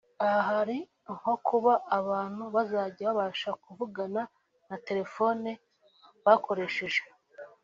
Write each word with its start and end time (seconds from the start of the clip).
Aha 0.25 0.39
hari 0.49 0.77
nko 1.15 1.33
kuba 1.47 1.73
abantu 1.99 2.43
bazajya 2.55 3.07
babasha 3.09 3.49
kuvugana 3.63 4.21
nta 4.65 4.77
telephone 4.87 5.49
bakoresheje 6.25 7.01